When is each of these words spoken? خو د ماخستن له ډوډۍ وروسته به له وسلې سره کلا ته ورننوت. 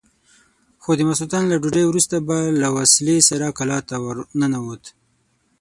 خو 0.81 0.89
د 0.97 1.01
ماخستن 1.07 1.43
له 1.47 1.55
ډوډۍ 1.61 1.83
وروسته 1.87 2.15
به 2.27 2.37
له 2.61 2.69
وسلې 2.77 3.17
سره 3.29 3.55
کلا 3.57 3.79
ته 3.89 3.95
ورننوت. 4.05 4.83